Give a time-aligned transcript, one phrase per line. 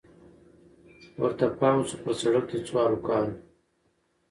[1.21, 3.33] ورته پام سو پر سړک د څو هلکانو